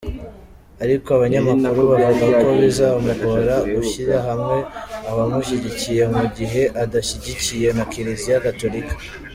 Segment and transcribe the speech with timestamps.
[0.83, 4.57] Ariko abanyamakuru bavuga ko bizamugora gushyira hamwe
[5.09, 8.95] abamushyigikiye mu gihe adashyigikiwe na kiliziya gatolika.